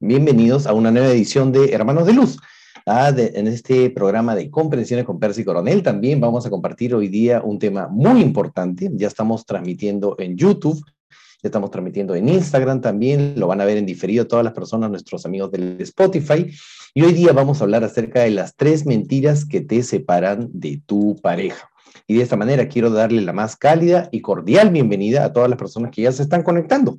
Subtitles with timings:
[0.00, 2.38] Bienvenidos a una nueva edición de Hermanos de Luz.
[2.86, 7.40] Ah, en este programa de comprensiones con Percy Coronel también vamos a compartir hoy día
[7.40, 8.90] un tema muy importante.
[8.94, 13.76] Ya estamos transmitiendo en YouTube, ya estamos transmitiendo en Instagram también, lo van a ver
[13.76, 16.50] en diferido todas las personas, nuestros amigos del Spotify.
[16.92, 20.82] Y hoy día vamos a hablar acerca de las tres mentiras que te separan de
[20.84, 21.70] tu pareja.
[22.08, 25.58] Y de esta manera quiero darle la más cálida y cordial bienvenida a todas las
[25.58, 26.98] personas que ya se están conectando.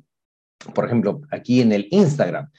[0.74, 2.50] Por ejemplo, aquí en el Instagram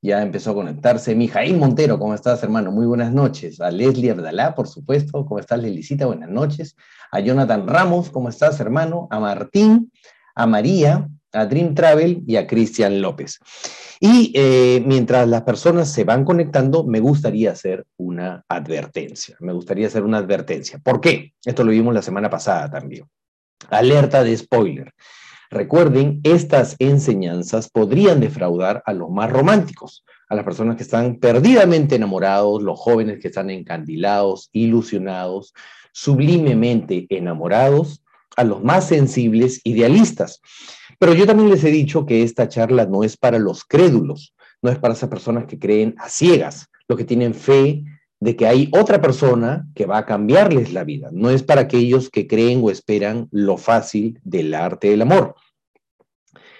[0.00, 2.70] ya empezó a conectarse Mijail Montero, ¿cómo estás, hermano?
[2.70, 3.60] Muy buenas noches.
[3.60, 6.06] A Leslie Abdalá, por supuesto, ¿cómo estás, Lelicita?
[6.06, 6.76] Buenas noches.
[7.10, 9.08] A Jonathan Ramos, ¿cómo estás, hermano?
[9.10, 9.90] A Martín,
[10.36, 13.40] a María, a Dream Travel y a Cristian López.
[14.00, 19.36] Y eh, mientras las personas se van conectando, me gustaría hacer una advertencia.
[19.40, 20.78] Me gustaría hacer una advertencia.
[20.78, 21.32] ¿Por qué?
[21.44, 23.04] Esto lo vimos la semana pasada también.
[23.68, 24.92] Alerta de spoiler.
[25.50, 31.94] Recuerden, estas enseñanzas podrían defraudar a los más románticos, a las personas que están perdidamente
[31.94, 35.54] enamorados, los jóvenes que están encandilados, ilusionados,
[35.92, 38.02] sublimemente enamorados,
[38.36, 40.40] a los más sensibles, idealistas.
[40.98, 44.70] Pero yo también les he dicho que esta charla no es para los crédulos, no
[44.70, 47.84] es para esas personas que creen a ciegas, los que tienen fe
[48.20, 51.10] de que hay otra persona que va a cambiarles la vida.
[51.12, 55.36] No es para aquellos que creen o esperan lo fácil del arte del amor.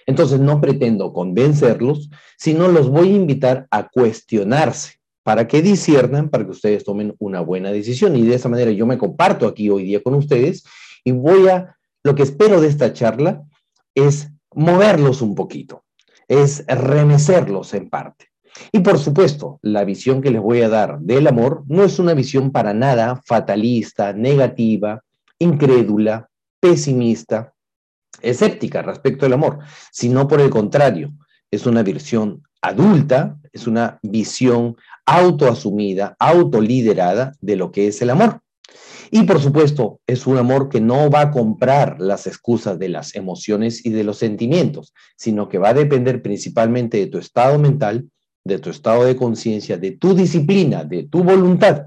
[0.06, 6.45] Entonces no pretendo convencerlos, sino los voy a invitar a cuestionarse para que disiernan, para
[6.45, 8.17] que ustedes tomen una buena decisión.
[8.17, 10.64] Y de esa manera yo me comparto aquí hoy día con ustedes
[11.05, 13.42] y voy a, lo que espero de esta charla
[13.95, 15.84] es moverlos un poquito,
[16.27, 18.27] es remecerlos en parte.
[18.73, 22.14] Y por supuesto, la visión que les voy a dar del amor no es una
[22.14, 25.03] visión para nada fatalista, negativa,
[25.39, 26.28] incrédula,
[26.61, 27.55] pesimista,
[28.20, 29.61] escéptica respecto al amor,
[29.92, 31.12] sino por el contrario,
[31.51, 38.41] es una visión adulta, es una visión autoasumida, autoliderada de lo que es el amor.
[39.11, 43.14] Y por supuesto, es un amor que no va a comprar las excusas de las
[43.14, 48.11] emociones y de los sentimientos, sino que va a depender principalmente de tu estado mental,
[48.48, 51.86] de tu estado de conciencia, de tu disciplina, de tu voluntad.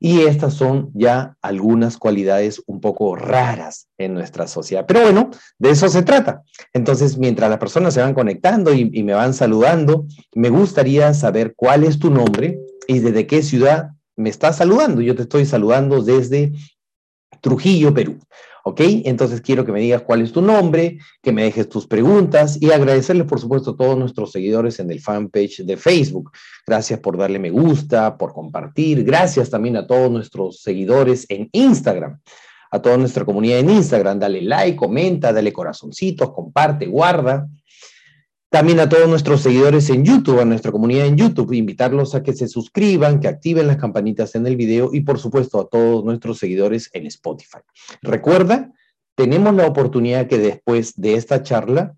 [0.00, 4.84] Y estas son ya algunas cualidades un poco raras en nuestra sociedad.
[4.86, 6.42] Pero bueno, de eso se trata.
[6.72, 11.82] Entonces, mientras las personas se van conectando y, me van saludando, me gustaría saber cuál
[11.82, 15.00] es tu nombre y desde qué ciudad me estás saludando.
[15.00, 16.52] Yo te estoy saludando desde
[17.40, 18.18] Trujillo, Perú.
[18.68, 18.82] ¿Ok?
[19.06, 22.70] Entonces quiero que me digas cuál es tu nombre, que me dejes tus preguntas y
[22.70, 26.32] agradecerles, por supuesto, a todos nuestros seguidores en el fanpage de Facebook.
[26.66, 29.04] Gracias por darle me gusta, por compartir.
[29.04, 32.20] Gracias también a todos nuestros seguidores en Instagram,
[32.70, 34.18] a toda nuestra comunidad en Instagram.
[34.18, 37.48] Dale like, comenta, dale corazoncitos, comparte, guarda.
[38.50, 42.32] También a todos nuestros seguidores en YouTube, a nuestra comunidad en YouTube, invitarlos a que
[42.32, 46.38] se suscriban, que activen las campanitas en el video y por supuesto a todos nuestros
[46.38, 47.58] seguidores en Spotify.
[48.00, 48.72] Recuerda,
[49.14, 51.94] tenemos la oportunidad que después de esta charla,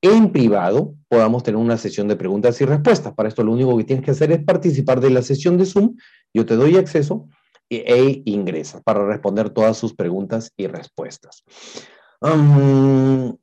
[0.00, 3.14] en privado, podamos tener una sesión de preguntas y respuestas.
[3.14, 5.96] Para esto lo único que tienes que hacer es participar de la sesión de Zoom.
[6.34, 7.28] Yo te doy acceso
[7.70, 11.44] e ingresas para responder todas sus preguntas y respuestas.
[12.20, 13.36] ¿Dónde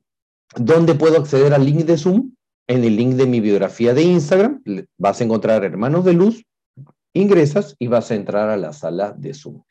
[0.94, 2.32] puedo acceder al link de Zoom?
[2.70, 4.62] En el link de mi biografía de Instagram,
[4.96, 6.44] vas a encontrar Hermanos de Luz,
[7.12, 9.62] ingresas y vas a entrar a la sala de Zoom.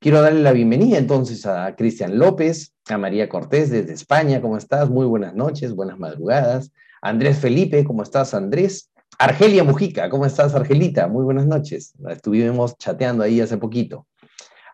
[0.00, 4.90] Quiero darle la bienvenida entonces a Cristian López, a María Cortés desde España, ¿cómo estás?
[4.90, 6.72] Muy buenas noches, buenas madrugadas.
[7.00, 8.90] Andrés Felipe, ¿cómo estás, Andrés?
[9.20, 11.06] Argelia Mujica, ¿cómo estás, Argelita?
[11.06, 11.94] Muy buenas noches.
[12.10, 14.08] Estuvimos chateando ahí hace poquito.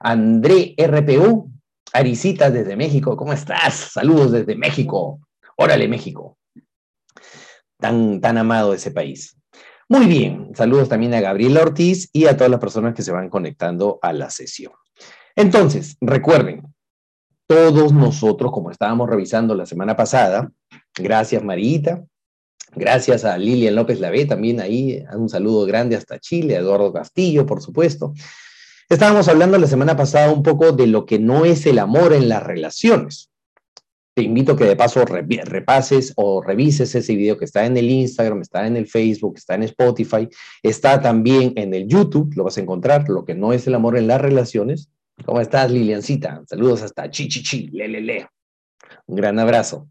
[0.01, 1.51] André RPU,
[1.93, 3.75] Arisita desde México, ¿cómo estás?
[3.93, 5.21] Saludos desde México.
[5.59, 6.39] Órale, México
[8.21, 9.37] tan, amado ese país.
[9.89, 13.29] Muy bien, saludos también a Gabriela Ortiz y a todas las personas que se van
[13.29, 14.73] conectando a la sesión.
[15.37, 16.63] Entonces, recuerden,
[17.47, 20.51] todos nosotros, como estábamos revisando la semana pasada,
[20.97, 22.03] gracias Marita,
[22.75, 27.45] gracias a Lilian López Lavé, también ahí, un saludo grande hasta Chile, a Eduardo Castillo,
[27.45, 28.15] por supuesto.
[28.89, 32.31] Estábamos hablando la semana pasada un poco de lo que no es el amor en
[32.31, 33.34] las relaciones
[34.15, 37.91] te invito a que de paso repases o revises ese video que está en el
[37.91, 40.29] Instagram, está en el Facebook, está en Spotify,
[40.63, 43.99] está también en el YouTube, lo vas a encontrar, lo que no es el amor
[43.99, 44.89] en las relaciones.
[45.25, 46.43] ¿Cómo estás, Liliancita?
[46.47, 48.29] Saludos hasta Chichichi, le, le, le.
[49.07, 49.89] Un gran abrazo.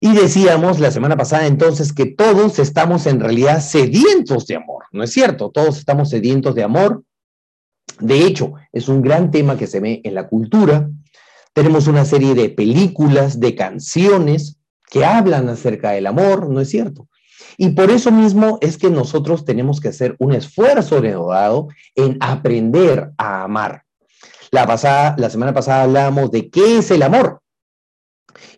[0.00, 5.04] Y decíamos la semana pasada entonces que todos estamos en realidad sedientos de amor, ¿no
[5.04, 5.50] es cierto?
[5.50, 7.04] Todos estamos sedientos de amor.
[8.00, 10.90] De hecho, es un gran tema que se ve en la cultura,
[11.56, 14.58] tenemos una serie de películas, de canciones
[14.90, 17.08] que hablan acerca del amor, ¿no es cierto?
[17.56, 23.12] Y por eso mismo es que nosotros tenemos que hacer un esfuerzo renovado en aprender
[23.16, 23.84] a amar.
[24.50, 27.40] La, pasada, la semana pasada hablábamos de qué es el amor.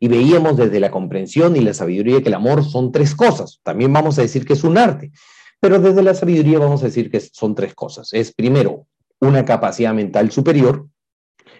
[0.00, 3.60] Y veíamos desde la comprensión y la sabiduría que el amor son tres cosas.
[3.62, 5.12] También vamos a decir que es un arte.
[5.60, 8.12] Pero desde la sabiduría vamos a decir que son tres cosas.
[8.12, 8.88] Es primero
[9.20, 10.88] una capacidad mental superior,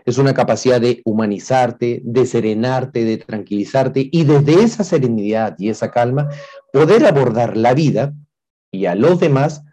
[0.09, 5.91] es una capacidad de humanizarte, de serenarte, de tranquilizarte y desde esa serenidad y esa
[5.91, 6.31] calma
[6.73, 8.15] poder abordar la vida
[8.71, 9.65] y a los demás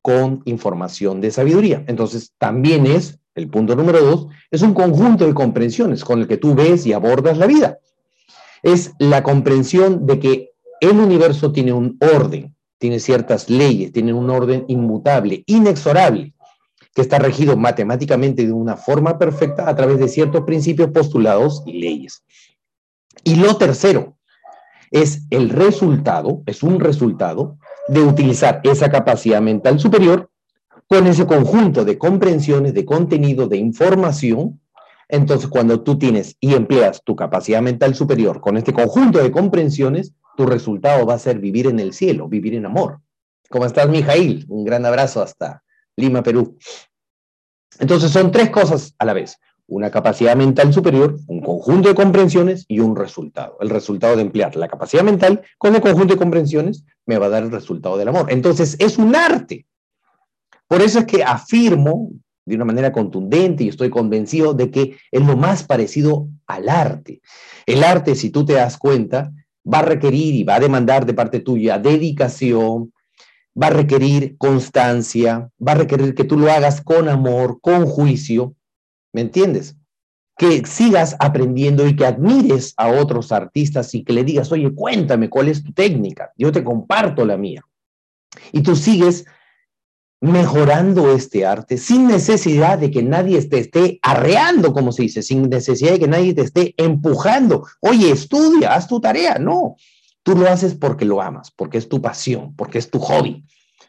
[0.00, 1.84] con información de sabiduría.
[1.88, 6.38] Entonces, también es, el punto número dos, es un conjunto de comprensiones con el que
[6.38, 7.78] tú ves y abordas la vida.
[8.62, 14.30] Es la comprensión de que el universo tiene un orden, tiene ciertas leyes, tiene un
[14.30, 16.32] orden inmutable, inexorable
[16.94, 21.80] que está regido matemáticamente de una forma perfecta a través de ciertos principios postulados y
[21.80, 22.22] leyes.
[23.24, 24.16] Y lo tercero
[24.90, 27.56] es el resultado, es un resultado
[27.88, 30.30] de utilizar esa capacidad mental superior
[30.86, 34.60] con ese conjunto de comprensiones, de contenido, de información.
[35.08, 40.12] Entonces, cuando tú tienes y empleas tu capacidad mental superior con este conjunto de comprensiones,
[40.36, 43.00] tu resultado va a ser vivir en el cielo, vivir en amor.
[43.48, 44.44] ¿Cómo estás, Mijail?
[44.48, 45.62] Un gran abrazo hasta
[45.96, 46.56] Lima, Perú.
[47.78, 49.38] Entonces son tres cosas a la vez.
[49.66, 53.56] Una capacidad mental superior, un conjunto de comprensiones y un resultado.
[53.60, 57.30] El resultado de emplear la capacidad mental con el conjunto de comprensiones me va a
[57.30, 58.26] dar el resultado del amor.
[58.30, 59.66] Entonces es un arte.
[60.68, 62.10] Por eso es que afirmo
[62.44, 67.20] de una manera contundente y estoy convencido de que es lo más parecido al arte.
[67.66, 69.32] El arte, si tú te das cuenta,
[69.72, 72.92] va a requerir y va a demandar de parte tuya dedicación,
[73.60, 78.54] va a requerir constancia, va a requerir que tú lo hagas con amor, con juicio,
[79.12, 79.76] ¿me entiendes?
[80.36, 85.28] Que sigas aprendiendo y que admires a otros artistas y que le digas, oye, cuéntame
[85.28, 87.62] cuál es tu técnica, yo te comparto la mía.
[88.52, 89.26] Y tú sigues
[90.22, 95.50] mejorando este arte sin necesidad de que nadie te esté arreando, como se dice, sin
[95.50, 97.66] necesidad de que nadie te esté empujando.
[97.80, 99.38] Oye, estudia, haz tu tarea.
[99.38, 99.76] No,
[100.22, 103.44] Tú lo haces porque lo amas, porque es tu pasión, porque es tu hobby,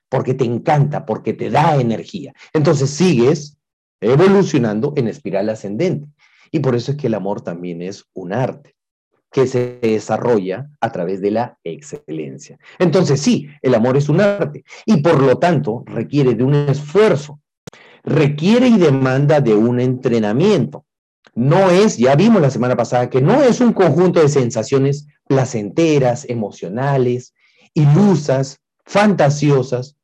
[0.09, 2.33] porque te encanta, porque te da energía.
[2.53, 3.57] Entonces sigues
[4.01, 6.07] evolucionando en espiral ascendente.
[6.51, 8.75] Y por eso es que el amor también es un arte
[9.31, 12.59] que se desarrolla a través de la excelencia.
[12.77, 17.41] Entonces sí, el amor es un arte y por lo tanto requiere de un esfuerzo,
[18.03, 20.85] requiere y demanda de un entrenamiento.
[21.35, 26.25] No es, ya vimos la semana pasada, que no es un conjunto de sensaciones placenteras,
[26.30, 27.33] emocionales,
[27.74, 29.95] ilusas, fantasiosas,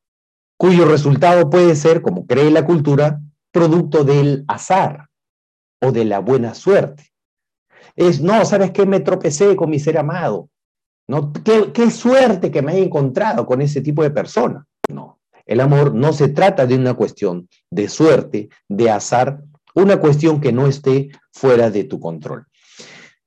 [0.57, 3.21] cuyo resultado puede ser, como cree la cultura,
[3.51, 5.09] producto del azar
[5.81, 7.11] o de la buena suerte.
[7.95, 8.85] Es, no, ¿sabes qué?
[8.85, 10.49] Me tropecé con mi ser amado.
[11.07, 11.33] ¿No?
[11.33, 14.65] ¿Qué, qué suerte que me haya encontrado con ese tipo de persona.
[14.89, 19.41] No, el amor no se trata de una cuestión de suerte, de azar,
[19.79, 22.45] una cuestión que no esté fuera de tu control.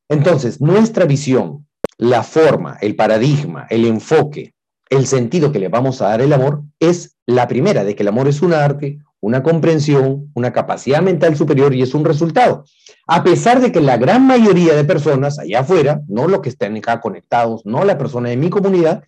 [0.09, 1.67] Entonces, nuestra visión
[1.99, 4.55] la forma, el paradigma, el enfoque,
[4.91, 8.09] el sentido que le vamos a dar el amor es la primera, de que el
[8.09, 12.65] amor es un arte, una comprensión, una capacidad mental superior y es un resultado.
[13.07, 16.77] A pesar de que la gran mayoría de personas allá afuera, no los que estén
[16.77, 19.05] acá conectados, no la persona de mi comunidad,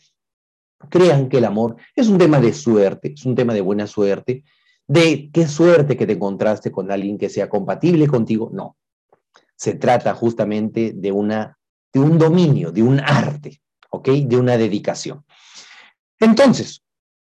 [0.89, 4.45] crean que el amor es un tema de suerte, es un tema de buena suerte,
[4.87, 8.51] de qué suerte que te encontraste con alguien que sea compatible contigo.
[8.53, 8.77] No,
[9.57, 11.59] se trata justamente de una
[11.93, 13.61] de un dominio, de un arte,
[13.91, 14.09] ¿ok?
[14.09, 15.25] De una dedicación.
[16.19, 16.83] Entonces,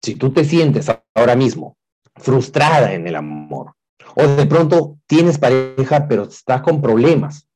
[0.02, 1.76] si tú te sientes ahora mismo
[2.16, 3.74] frustrada en el amor,
[4.16, 7.46] o de pronto tienes pareja pero estás con problemas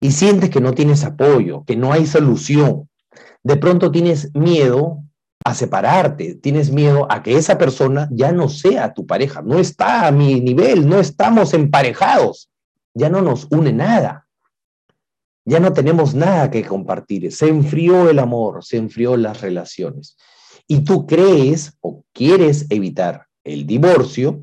[0.00, 2.88] y sientes que no tienes apoyo, que no hay solución,
[3.42, 5.02] de pronto tienes miedo
[5.46, 10.08] a separarte, tienes miedo a que esa persona ya no sea tu pareja, no está
[10.08, 12.50] a mi nivel, no estamos emparejados,
[12.94, 14.26] ya no nos une nada.
[15.44, 17.30] Ya no tenemos nada que compartir.
[17.30, 20.16] Se enfrió el amor, se enfrió las relaciones.
[20.66, 24.42] Y tú crees o quieres evitar el divorcio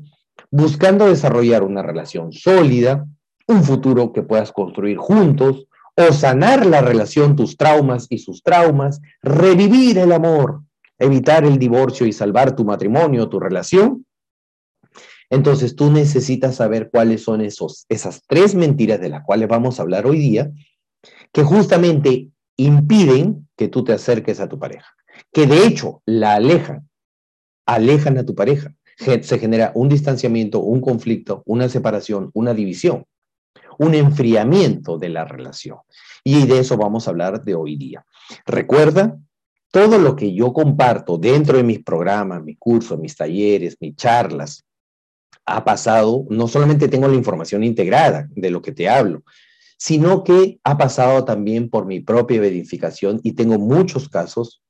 [0.50, 3.06] buscando desarrollar una relación sólida,
[3.46, 9.02] un futuro que puedas construir juntos, o sanar la relación, tus traumas y sus traumas,
[9.22, 10.62] revivir el amor,
[10.98, 14.06] evitar el divorcio y salvar tu matrimonio, tu relación.
[15.30, 19.82] Entonces tú necesitas saber cuáles son esos, esas tres mentiras de las cuales vamos a
[19.82, 20.50] hablar hoy día
[21.32, 24.94] que justamente impiden que tú te acerques a tu pareja,
[25.32, 26.88] que de hecho la alejan,
[27.66, 28.74] alejan a tu pareja.
[28.96, 33.06] Se genera un distanciamiento, un conflicto, una separación, una división,
[33.78, 35.78] un enfriamiento de la relación.
[36.22, 38.06] Y de eso vamos a hablar de hoy día.
[38.46, 39.18] Recuerda
[39.74, 44.64] todo lo que yo comparto dentro de mis programas, mis cursos, mis talleres, mis charlas,
[45.44, 49.24] ha pasado, no solamente tengo la información integrada de lo que te hablo,
[49.76, 54.62] sino que ha pasado también por mi propia verificación y tengo muchos casos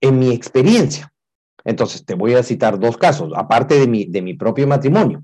[0.00, 1.12] en mi experiencia.
[1.62, 5.22] Entonces, te voy a citar dos casos, aparte de mi, de mi propio matrimonio.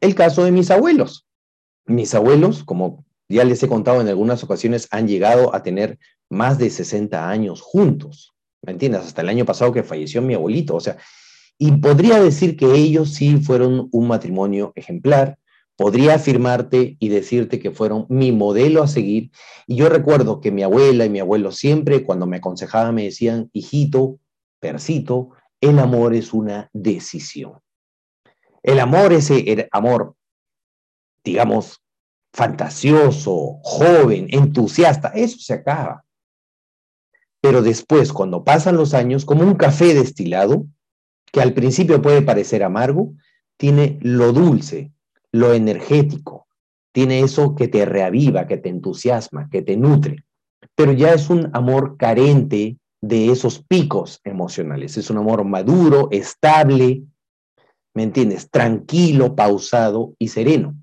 [0.00, 1.26] El caso de mis abuelos.
[1.84, 5.98] Mis abuelos, como ya les he contado en algunas ocasiones, han llegado a tener
[6.30, 8.32] más de 60 años juntos.
[8.62, 9.02] ¿Me entiendes?
[9.02, 10.74] Hasta el año pasado que falleció mi abuelito.
[10.76, 10.96] O sea,
[11.58, 15.38] y podría decir que ellos sí fueron un matrimonio ejemplar.
[15.76, 19.30] Podría afirmarte y decirte que fueron mi modelo a seguir.
[19.66, 23.50] Y yo recuerdo que mi abuela y mi abuelo siempre, cuando me aconsejaban, me decían,
[23.52, 24.18] hijito,
[24.58, 27.60] percito, el amor es una decisión.
[28.62, 30.14] El amor, ese amor,
[31.22, 31.82] digamos,
[32.32, 36.05] fantasioso, joven, entusiasta, eso se acaba.
[37.40, 40.66] Pero después, cuando pasan los años, como un café destilado,
[41.32, 43.12] que al principio puede parecer amargo,
[43.56, 44.92] tiene lo dulce,
[45.32, 46.46] lo energético,
[46.92, 50.24] tiene eso que te reaviva, que te entusiasma, que te nutre,
[50.74, 57.02] pero ya es un amor carente de esos picos emocionales, es un amor maduro, estable,
[57.94, 58.50] ¿me entiendes?
[58.50, 60.74] Tranquilo, pausado y sereno.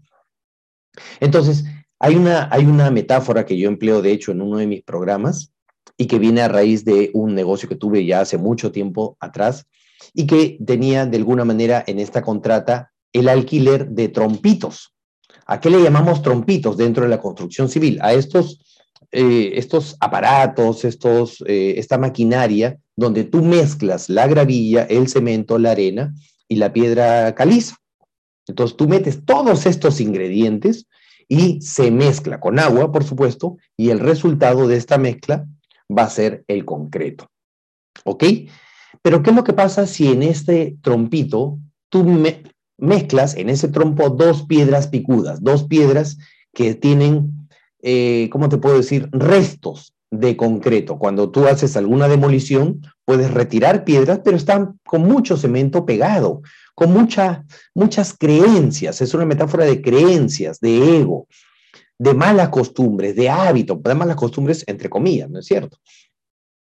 [1.19, 1.65] Entonces,
[1.99, 5.52] hay una, hay una metáfora que yo empleo, de hecho, en uno de mis programas
[5.97, 9.65] y que viene a raíz de un negocio que tuve ya hace mucho tiempo atrás
[10.13, 14.93] y que tenía de alguna manera en esta contrata el alquiler de trompitos.
[15.45, 17.99] ¿A qué le llamamos trompitos dentro de la construcción civil?
[18.01, 18.59] A estos,
[19.11, 25.71] eh, estos aparatos, estos, eh, esta maquinaria donde tú mezclas la gravilla, el cemento, la
[25.71, 26.13] arena
[26.47, 27.77] y la piedra caliza.
[28.47, 30.87] Entonces tú metes todos estos ingredientes
[31.27, 35.47] y se mezcla con agua, por supuesto, y el resultado de esta mezcla
[35.89, 37.27] va a ser el concreto.
[38.05, 38.23] ¿Ok?
[39.01, 41.59] Pero ¿qué es lo que pasa si en este trompito
[41.89, 42.05] tú
[42.77, 46.17] mezclas en ese trompo dos piedras picudas, dos piedras
[46.53, 47.47] que tienen,
[47.81, 50.99] eh, ¿cómo te puedo decir?, restos de concreto.
[50.99, 56.43] Cuando tú haces alguna demolición, puedes retirar piedras, pero están con mucho cemento pegado,
[56.75, 59.01] con mucha, muchas creencias.
[59.01, 61.27] Es una metáfora de creencias, de ego,
[61.97, 65.77] de malas costumbres, de hábito, de malas costumbres entre comillas, ¿no es cierto?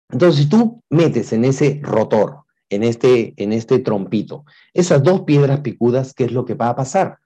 [0.10, 5.62] Entonces, si tú metes en ese rotor, en este, en este trompito, esas dos piedras
[5.62, 7.18] picudas, ¿qué es lo que va a pasar?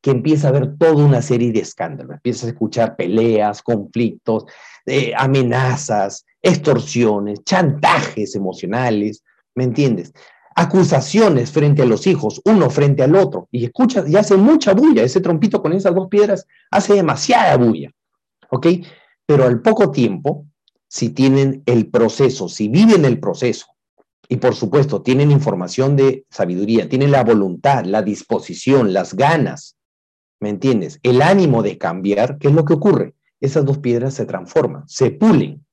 [0.00, 4.44] Que empieza a haber toda una serie de escándalos, empiezas a escuchar peleas, conflictos,
[4.86, 9.22] eh, amenazas, extorsiones, chantajes emocionales,
[9.54, 10.12] ¿me entiendes?
[10.60, 15.02] Acusaciones frente a los hijos, uno frente al otro, y escuchas, y hace mucha bulla,
[15.02, 17.90] ese trompito con esas dos piedras hace demasiada bulla,
[18.50, 18.66] ¿ok?
[19.24, 20.44] Pero al poco tiempo,
[20.86, 23.68] si tienen el proceso, si viven el proceso,
[24.28, 29.78] y por supuesto tienen información de sabiduría, tienen la voluntad, la disposición, las ganas,
[30.40, 31.00] ¿me entiendes?
[31.02, 33.14] El ánimo de cambiar, ¿qué es lo que ocurre?
[33.40, 35.64] Esas dos piedras se transforman, se pulen.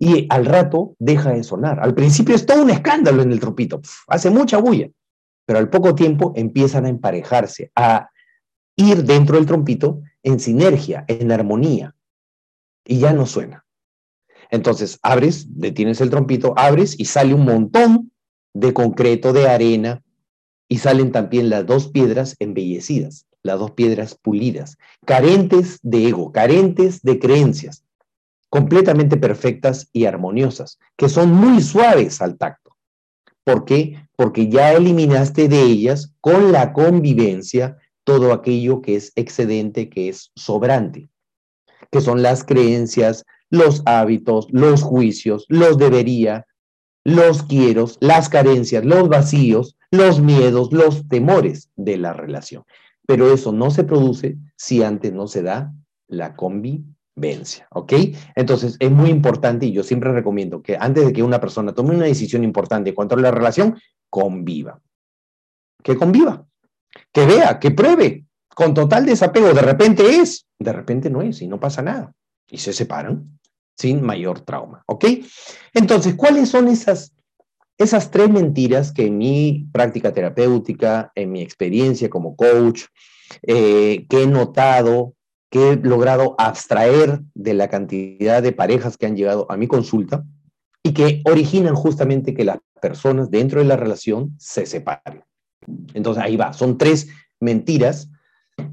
[0.00, 1.78] Y al rato deja de sonar.
[1.78, 4.88] Al principio es todo un escándalo en el tropito, hace mucha bulla,
[5.46, 8.08] pero al poco tiempo empiezan a emparejarse, a
[8.76, 11.94] ir dentro del trompito en sinergia, en armonía,
[12.84, 13.64] y ya no suena.
[14.50, 18.10] Entonces, abres, detienes el trompito, abres y sale un montón
[18.54, 20.02] de concreto, de arena,
[20.68, 27.02] y salen también las dos piedras embellecidas, las dos piedras pulidas, carentes de ego, carentes
[27.02, 27.84] de creencias,
[28.50, 32.76] completamente perfectas y armoniosas, que son muy suaves al tacto.
[33.44, 34.08] ¿Por qué?
[34.16, 40.32] Porque ya eliminaste de ellas con la convivencia todo aquello que es excedente, que es
[40.34, 41.08] sobrante,
[41.90, 46.46] que son las creencias, los hábitos, los juicios, los debería,
[47.04, 52.64] los quiero, las carencias, los vacíos, los miedos, los temores de la relación.
[53.06, 55.72] Pero eso no se produce si antes no se da
[56.08, 56.99] la convivencia,
[57.70, 57.92] ¿ok?
[58.34, 61.94] Entonces es muy importante y yo siempre recomiendo que antes de que una persona tome
[61.94, 64.80] una decisión importante en cuanto a la relación, conviva.
[65.82, 66.46] Que conviva,
[67.12, 68.24] que vea, que pruebe,
[68.54, 69.52] con total desapego.
[69.52, 72.12] De repente es, de repente no es y no pasa nada.
[72.48, 73.38] Y se separan
[73.76, 75.06] sin mayor trauma, ¿ok?
[75.72, 77.14] Entonces, ¿cuáles son esas,
[77.78, 82.84] esas tres mentiras que en mi práctica terapéutica, en mi experiencia como coach,
[83.42, 85.14] eh, que he notado,
[85.50, 90.24] que he logrado abstraer de la cantidad de parejas que han llegado a mi consulta
[90.82, 95.24] y que originan justamente que las personas dentro de la relación se separen?
[95.94, 97.08] Entonces, ahí va, son tres
[97.40, 98.08] mentiras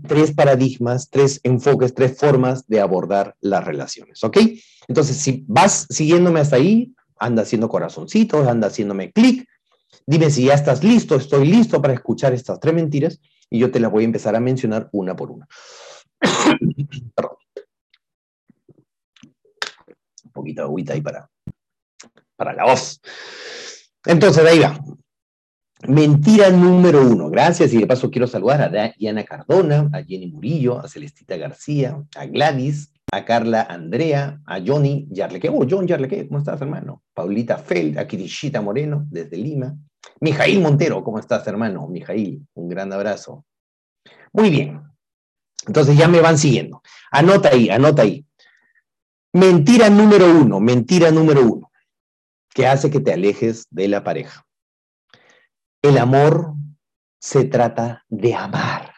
[0.07, 4.37] tres paradigmas, tres enfoques, tres formas de abordar las relaciones, ¿ok?
[4.87, 9.47] Entonces, si vas siguiéndome hasta ahí, anda haciendo corazoncitos, anda haciéndome clic.
[10.05, 13.19] Dime si ya estás listo, estoy listo para escuchar estas tres mentiras
[13.49, 15.47] y yo te las voy a empezar a mencionar una por una.
[20.23, 21.29] Un poquito de agüita ahí para,
[22.35, 23.01] para la voz.
[24.05, 24.79] Entonces, ahí va.
[25.87, 27.29] Mentira número uno.
[27.29, 32.03] Gracias y de paso quiero saludar a Diana Cardona, a Jenny Murillo, a Celestita García,
[32.15, 35.49] a Gladys, a Carla Andrea, a Johnny Yarleque.
[35.49, 37.03] Oh, John Yarleque, ¿cómo estás, hermano?
[37.13, 39.77] Paulita Feld, a Kirishita Moreno, desde Lima.
[40.19, 41.87] Mijail Montero, ¿cómo estás, hermano?
[41.87, 43.45] Mijail, un gran abrazo.
[44.33, 44.81] Muy bien.
[45.67, 46.81] Entonces ya me van siguiendo.
[47.11, 48.25] Anota ahí, anota ahí.
[49.33, 51.71] Mentira número uno, mentira número uno,
[52.49, 54.47] que hace que te alejes de la pareja.
[55.81, 56.53] El amor
[57.19, 58.93] se trata de amar.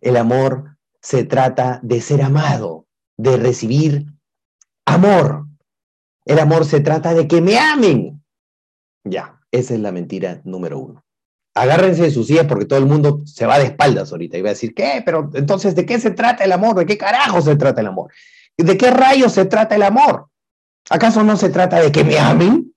[0.00, 4.06] El amor se trata de ser amado, de recibir
[4.84, 5.46] amor.
[6.24, 8.22] El amor se trata de que me amen.
[9.04, 11.03] Ya, esa es la mentira número uno.
[11.54, 14.48] Agárrense de sus sillas porque todo el mundo se va de espaldas ahorita y va
[14.48, 15.02] a decir, ¿qué?
[15.04, 16.74] Pero entonces, ¿de qué se trata el amor?
[16.74, 18.10] ¿De qué carajo se trata el amor?
[18.56, 20.28] ¿De qué rayos se trata el amor?
[20.90, 22.74] ¿Acaso no se trata de que me amen?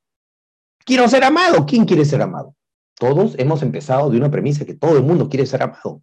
[0.85, 1.65] Quiero ser amado.
[1.65, 2.55] ¿Quién quiere ser amado?
[2.99, 6.01] Todos hemos empezado de una premisa que todo el mundo quiere ser amado.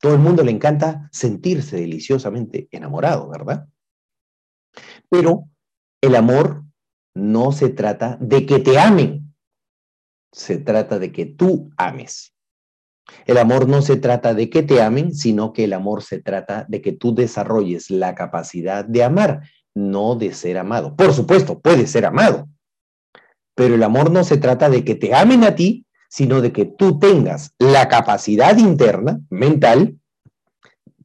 [0.00, 3.66] Todo el mundo le encanta sentirse deliciosamente enamorado, ¿verdad?
[5.08, 5.48] Pero
[6.00, 6.64] el amor
[7.14, 9.25] no se trata de que te amen,
[10.36, 12.34] se trata de que tú ames.
[13.24, 16.66] El amor no se trata de que te amen, sino que el amor se trata
[16.68, 20.94] de que tú desarrolles la capacidad de amar, no de ser amado.
[20.94, 22.48] Por supuesto, puedes ser amado,
[23.54, 26.66] pero el amor no se trata de que te amen a ti, sino de que
[26.66, 29.98] tú tengas la capacidad interna, mental,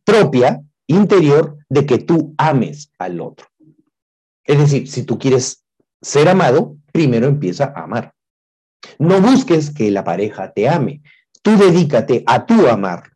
[0.04, 3.48] propia, interior, de que tú ames al otro.
[4.44, 5.64] Es decir, si tú quieres
[6.02, 8.14] ser amado, primero empieza a amar.
[9.00, 11.02] No busques que la pareja te ame.
[11.42, 13.12] Tú dedícate a tú amar,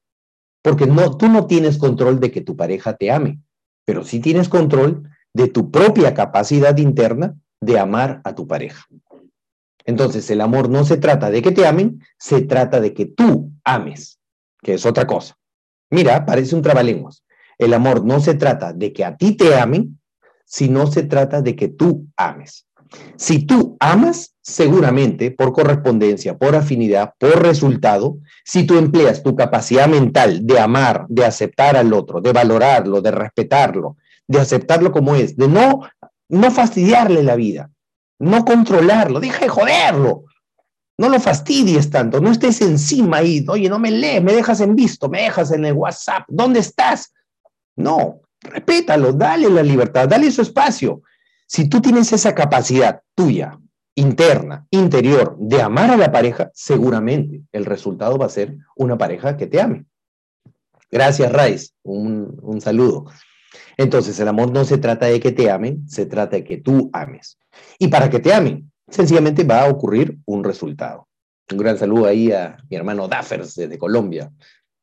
[0.61, 3.39] porque no, tú no tienes control de que tu pareja te ame,
[3.85, 8.85] pero sí tienes control de tu propia capacidad interna de amar a tu pareja.
[9.85, 13.51] Entonces, el amor no se trata de que te amen, se trata de que tú
[13.63, 14.19] ames,
[14.61, 15.37] que es otra cosa.
[15.91, 17.23] Mira, parece un trabalenguas.
[17.57, 19.99] El amor no se trata de que a ti te amen,
[20.45, 22.67] sino se trata de que tú ames.
[23.17, 29.87] Si tú amas, seguramente por correspondencia, por afinidad, por resultado, si tú empleas tu capacidad
[29.87, 35.37] mental de amar, de aceptar al otro, de valorarlo, de respetarlo, de aceptarlo como es,
[35.37, 35.81] de no,
[36.29, 37.69] no fastidiarle la vida,
[38.19, 40.23] no controlarlo, deja de joderlo.
[40.97, 44.77] No lo fastidies tanto, no estés encima ahí, oye, no me lees, me dejas en
[44.77, 47.13] visto, me dejas en el WhatsApp, ¿dónde estás?
[47.75, 51.01] No, respétalo, dale la libertad, dale su espacio.
[51.45, 53.59] Si tú tienes esa capacidad tuya,
[53.95, 59.37] interna, interior, de amar a la pareja, seguramente el resultado va a ser una pareja
[59.37, 59.85] que te ame.
[60.91, 61.73] Gracias, Raiz.
[61.83, 63.05] Un, saludo.
[63.77, 66.89] Entonces, el amor no se trata de que te amen, se trata de que tú
[66.93, 67.37] ames.
[67.79, 71.07] Y para que te amen, sencillamente va a ocurrir un resultado.
[71.51, 74.31] Un gran saludo ahí a mi hermano Daffers desde Colombia,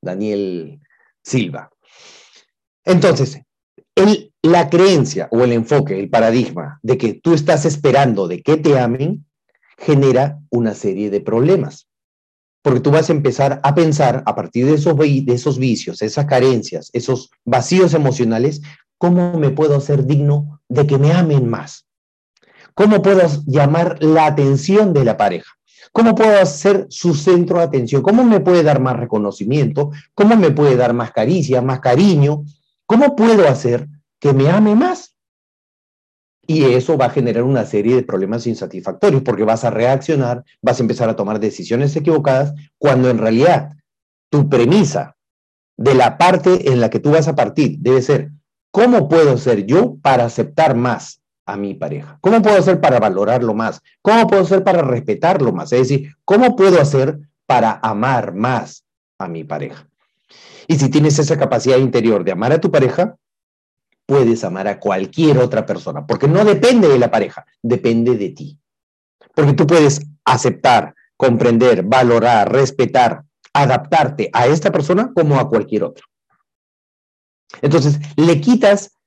[0.01, 0.81] Daniel
[1.23, 1.71] Silva.
[2.85, 3.41] Entonces,
[3.95, 8.57] el, la creencia o el enfoque, el paradigma de que tú estás esperando de que
[8.57, 9.25] te amen,
[9.79, 11.89] genera una serie de problemas.
[12.63, 16.27] Porque tú vas a empezar a pensar a partir de esos, de esos vicios, esas
[16.27, 18.63] carencias, esos vacíos emocionales,
[18.99, 21.87] ¿cómo me puedo hacer digno de que me amen más?
[22.75, 25.51] ¿Cómo puedo llamar la atención de la pareja?
[25.91, 28.01] ¿Cómo puedo hacer su centro de atención?
[28.01, 29.91] ¿Cómo me puede dar más reconocimiento?
[30.15, 32.45] ¿Cómo me puede dar más caricia, más cariño?
[32.93, 33.89] ¿Cómo puedo hacer
[34.21, 35.17] que me ame más?
[36.47, 40.79] Y eso va a generar una serie de problemas insatisfactorios porque vas a reaccionar, vas
[40.79, 43.73] a empezar a tomar decisiones equivocadas cuando en realidad
[44.31, 45.17] tu premisa
[45.79, 48.31] de la parte en la que tú vas a partir debe ser,
[48.71, 52.19] ¿cómo puedo ser yo para aceptar más a mi pareja?
[52.21, 53.81] ¿Cómo puedo hacer para valorarlo más?
[54.03, 55.73] ¿Cómo puedo hacer para respetarlo más?
[55.73, 58.85] Es decir, ¿cómo puedo hacer para amar más
[59.19, 59.89] a mi pareja?
[60.67, 63.17] Y si tienes esa capacidad interior de amar a tu pareja,
[64.07, 68.59] puedes amar a cualquier otra persona, porque no depende de la pareja, depende de ti.
[69.35, 73.23] Porque tú puedes aceptar, comprender, valorar, respetar,
[73.53, 76.05] adaptarte a esta persona como a cualquier otra.
[77.61, 78.99] Entonces, le quitas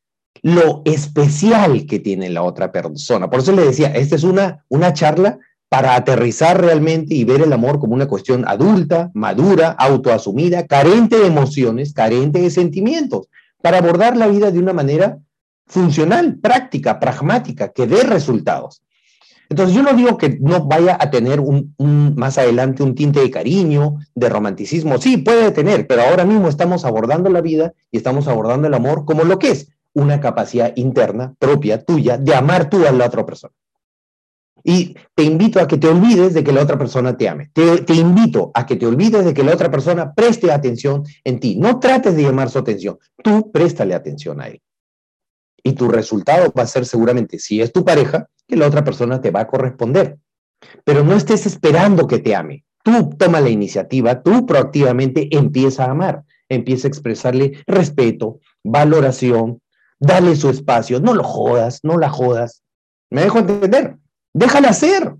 [0.41, 3.29] lo especial que tiene la otra persona.
[3.29, 5.39] Por eso le decía, esta es una, una charla
[5.75, 11.27] para aterrizar realmente y ver el amor como una cuestión adulta, madura, autoasumida, carente de
[11.27, 13.27] emociones, carente de sentimientos,
[13.61, 15.19] para abordar la vida de una manera
[15.67, 18.83] funcional, práctica, pragmática, que dé resultados.
[19.49, 21.73] Entonces yo no digo que no vaya a tener un,
[22.15, 24.97] más adelante un tinte de cariño, de romanticismo.
[24.97, 29.03] Sí, puede tener, pero ahora mismo estamos abordando la vida y estamos abordando el amor
[29.03, 33.25] como lo que es, una capacidad interna propia tuya de amar tú a la otra
[33.25, 33.53] persona.
[34.67, 37.51] Y te invito a que te olvides de que la otra persona te ame.
[37.53, 41.55] Te, invito a que te olvides de que la otra persona preste atención en ti.
[41.55, 42.97] No trates de llamar su atención.
[43.23, 44.59] Tú préstale atención a él.
[45.63, 49.21] Y tu resultado va a ser seguramente, si es tu pareja, que la otra persona
[49.21, 50.17] te va a corresponder.
[50.83, 52.65] Pero no estés esperando que te ame.
[52.83, 59.61] Tú toma la iniciativa, tú proactivamente empieza a amar, empieza a expresarle respeto, valoración,
[59.99, 62.63] dale su espacio, no lo jodas, no la jodas.
[63.11, 63.97] ¿Me dejo entender?
[64.35, 65.15] Déjala ser.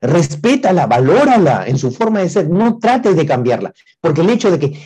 [0.00, 4.58] Respétala, valórala en su forma de ser, no trates de cambiarla, porque el hecho de
[4.58, 4.80] que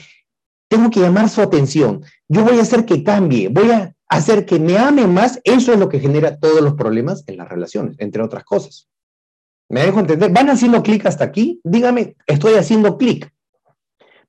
[0.69, 4.59] tengo que llamar su atención, yo voy a hacer que cambie, voy a hacer que
[4.59, 8.23] me ame más, eso es lo que genera todos los problemas en las relaciones, entre
[8.23, 8.89] otras cosas.
[9.71, 10.31] ¿Me dejo entender?
[10.31, 11.61] ¿Van haciendo clic hasta aquí?
[11.65, 13.31] Dígame, estoy haciendo clic.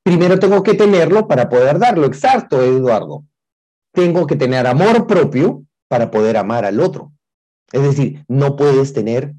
[0.02, 2.06] Primero tengo que tenerlo para poder darlo.
[2.06, 3.26] Exacto, Eduardo.
[3.94, 7.14] Tengo que tener amor propio para poder amar al otro.
[7.74, 9.34] Es decir, no puedes tener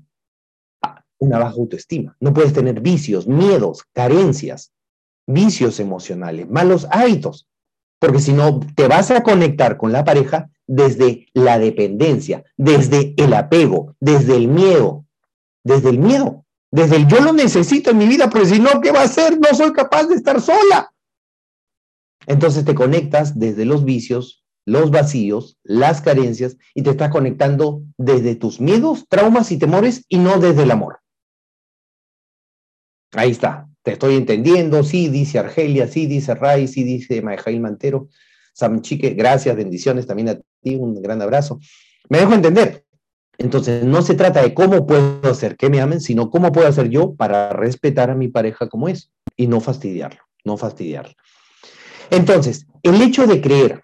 [1.19, 4.73] una baja autoestima, no puedes tener vicios, miedos, carencias,
[5.27, 7.49] vicios emocionales, malos hábitos,
[7.99, 13.33] porque si no, te vas a conectar con la pareja desde la dependencia, desde el
[13.33, 15.07] apego, desde el miedo,
[15.63, 18.91] desde el miedo, desde el yo lo necesito en mi vida, porque si no, ¿qué
[18.91, 19.39] va a hacer?
[19.39, 20.93] No soy capaz de estar sola.
[22.27, 28.35] Entonces te conectas desde los vicios, los vacíos, las carencias y te estás conectando desde
[28.35, 31.01] tus miedos, traumas y temores y no desde el amor.
[33.13, 38.09] Ahí está, te estoy entendiendo, sí, dice Argelia, sí, dice Ray, sí, dice Majail Mantero.
[38.53, 41.59] Sam Chique, gracias, bendiciones también a ti, un gran abrazo.
[42.09, 42.85] Me dejo entender.
[43.37, 46.89] Entonces, no se trata de cómo puedo hacer que me amen, sino cómo puedo hacer
[46.89, 51.15] yo para respetar a mi pareja como es y no fastidiarlo, no fastidiarlo.
[52.11, 53.84] Entonces, el hecho de creer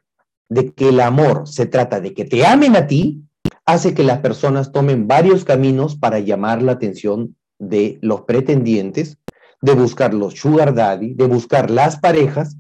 [0.50, 3.22] de que el amor se trata de que te amen a ti,
[3.64, 9.16] hace que las personas tomen varios caminos para llamar la atención de los pretendientes,
[9.62, 12.56] de buscar los sugar daddy, de buscar las parejas,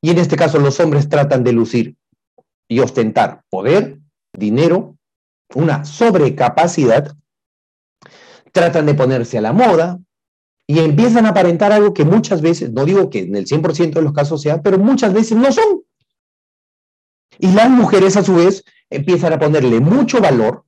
[0.00, 1.96] y en este caso los hombres tratan de lucir
[2.68, 3.98] y ostentar poder,
[4.36, 4.96] dinero,
[5.54, 7.16] una sobrecapacidad,
[8.52, 9.98] tratan de ponerse a la moda
[10.66, 14.02] y empiezan a aparentar algo que muchas veces, no digo que en el 100% de
[14.02, 15.82] los casos sea, pero muchas veces no son.
[17.38, 20.64] Y las mujeres a su vez empiezan a ponerle mucho valor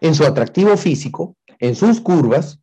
[0.00, 2.60] en su atractivo físico, en sus curvas,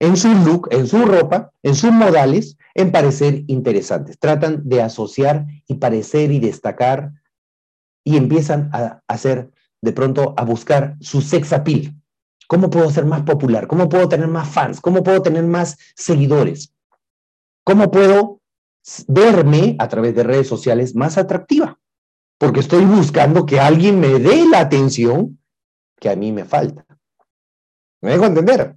[0.00, 4.18] en su look, en su ropa, en sus modales, en parecer interesantes.
[4.18, 7.12] Tratan de asociar y parecer y destacar
[8.04, 9.50] y empiezan a hacer
[9.80, 11.94] de pronto a buscar su sex appeal.
[12.48, 13.66] ¿Cómo puedo ser más popular?
[13.66, 14.80] ¿Cómo puedo tener más fans?
[14.80, 16.74] ¿Cómo puedo tener más seguidores?
[17.64, 18.40] ¿Cómo puedo
[19.06, 21.78] verme a través de redes sociales más atractiva?
[22.42, 25.38] Porque estoy buscando que alguien me dé la atención
[26.00, 26.84] que a mí me falta.
[28.00, 28.74] ¿Me dejo entender?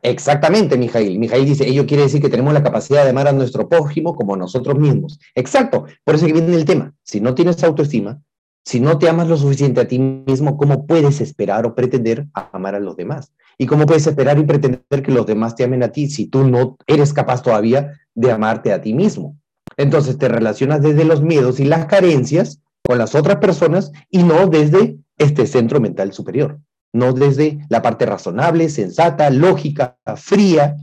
[0.00, 1.18] Exactamente, Mijail.
[1.18, 4.38] Mijail dice, ello quiere decir que tenemos la capacidad de amar a nuestro prójimo como
[4.38, 5.20] nosotros mismos.
[5.34, 6.94] Exacto, por eso que viene el tema.
[7.02, 8.22] Si no tienes autoestima,
[8.64, 12.74] si no te amas lo suficiente a ti mismo, ¿cómo puedes esperar o pretender amar
[12.74, 13.34] a los demás?
[13.58, 16.48] ¿Y cómo puedes esperar y pretender que los demás te amen a ti si tú
[16.48, 19.36] no eres capaz todavía de amarte a ti mismo?
[19.76, 24.46] Entonces te relacionas desde los miedos y las carencias con las otras personas y no
[24.46, 26.60] desde este centro mental superior,
[26.92, 30.76] no desde la parte razonable, sensata, lógica, fría,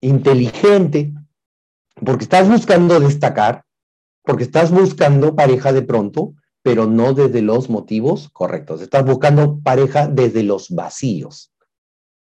[0.00, 1.12] inteligente,
[2.04, 3.64] porque estás buscando destacar,
[4.22, 8.82] porque estás buscando pareja de pronto, pero no desde los motivos correctos.
[8.82, 11.52] Estás buscando pareja desde los vacíos,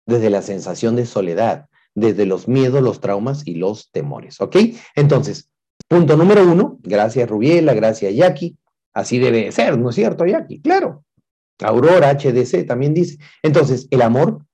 [0.07, 4.40] desde la sensación de soledad, desde los miedos, los traumas y los temores.
[4.40, 4.57] ¿Ok?
[4.96, 5.50] Entonces,
[5.88, 8.57] Punto número uno, gracias Rubiela, gracias Jackie.
[8.92, 10.61] Así debe ser, ¿no es cierto, Jackie?
[10.61, 11.05] Claro.
[11.62, 13.18] Aurora HDC también dice.
[13.42, 14.44] Entonces, el amor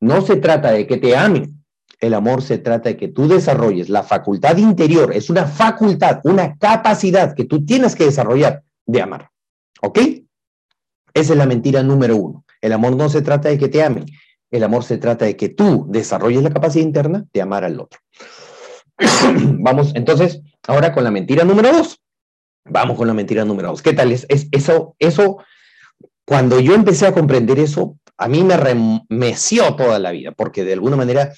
[0.00, 1.64] no se trata de que te amen.
[2.00, 5.12] El amor se trata de que tú desarrolles la facultad interior.
[5.14, 9.30] Es una facultad, una capacidad que tú tienes que desarrollar de amar.
[9.80, 9.98] ¿Ok?
[11.14, 12.44] Esa es la mentira número uno.
[12.60, 14.04] El amor no se trata de que te amen.
[14.50, 18.00] El amor se trata de que tú desarrolles la capacidad interna de amar al otro.
[19.60, 22.00] Vamos, entonces, Ahora con la mentira número dos.
[22.64, 23.82] Vamos con la mentira número dos.
[23.82, 24.12] ¿Qué tal?
[24.12, 25.38] Es, eso, eso,
[26.24, 30.72] cuando yo empecé a comprender eso, a mí me remeció toda la vida, porque de
[30.72, 31.32] alguna manera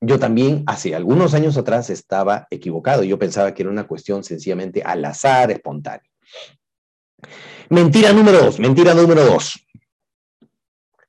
[0.00, 3.04] yo también hace algunos años atrás estaba equivocado.
[3.04, 6.10] Yo pensaba que era una cuestión sencillamente al azar, espontánea.
[7.70, 9.54] Mentira número dos, mentira número dos.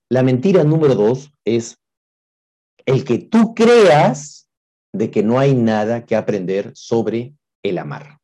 [0.09, 1.77] la mentira número dos es
[2.85, 4.47] el que tú creas
[4.93, 7.33] de que no hay nada que aprender sobre
[7.69, 8.19] el amar,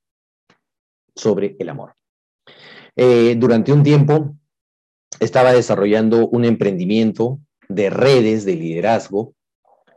[1.16, 1.96] sobre el amor.
[2.96, 4.36] Eh, durante un tiempo
[5.20, 9.34] estaba desarrollando un emprendimiento de redes de liderazgo,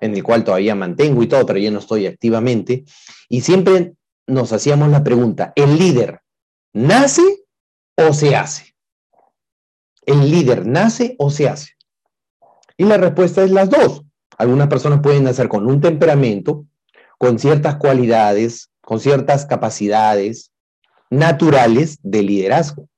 [0.01, 2.85] en el cual todavía mantengo y todo, pero ya no estoy activamente,
[3.29, 3.95] y siempre
[4.27, 6.21] nos hacíamos la pregunta, ¿el líder
[6.73, 7.23] nace
[7.97, 8.75] o se hace?
[10.07, 11.73] ¿El líder nace o se hace?
[12.77, 14.03] Y la respuesta es las dos.
[14.37, 16.67] Algunas personas pueden nacer con un temperamento,
[17.19, 20.53] con ciertas cualidades, con ciertas capacidades
[21.11, 22.89] naturales de liderazgo,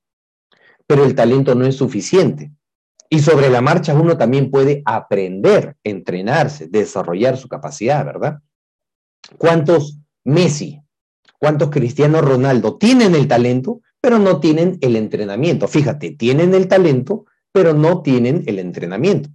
[0.85, 2.51] pero el talento no es suficiente.
[3.09, 8.39] Y sobre la marcha uno también puede aprender, entrenarse, desarrollar su capacidad, ¿verdad?
[9.37, 10.81] ¿Cuántos Messi,
[11.39, 15.67] cuántos Cristiano Ronaldo tienen el talento, pero no tienen el entrenamiento?
[15.67, 19.29] Fíjate, tienen el talento, pero no tienen el entrenamiento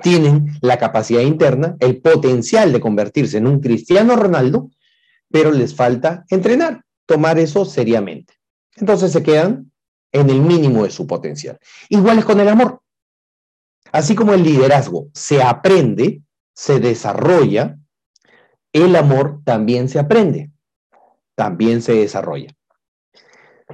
[0.00, 4.70] tienen la capacidad interna, el potencial de convertirse en un Cristiano Ronaldo,
[5.30, 8.34] pero les falta entrenar, tomar eso seriamente.
[8.76, 9.70] Entonces se quedan
[10.12, 11.58] en el mínimo de su potencial.
[11.88, 12.80] Igual es con el amor.
[13.92, 16.22] Así como el liderazgo se aprende,
[16.54, 17.78] se desarrolla,
[18.72, 20.50] el amor también se aprende,
[21.34, 22.54] también se desarrolla.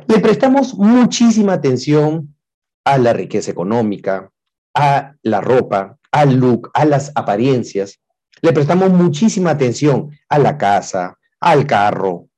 [0.06, 2.36] Le prestamos muchísima atención
[2.84, 4.30] a la riqueza económica,
[4.74, 8.00] a la ropa, al look, a las apariencias.
[8.42, 12.28] Le prestamos muchísima atención a la casa, al carro,